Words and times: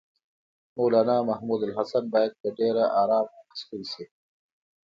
مولنا 0.77 1.15
محمودالحسن 1.29 2.03
باید 2.13 2.31
په 2.41 2.47
ډېره 2.57 2.83
آرامه 3.01 3.31
راستون 3.47 3.81
شي. 3.91 4.03